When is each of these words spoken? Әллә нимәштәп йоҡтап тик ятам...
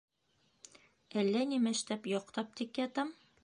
Әллә 1.23 1.45
нимәштәп 1.51 2.11
йоҡтап 2.15 2.61
тик 2.61 2.85
ятам... 2.87 3.17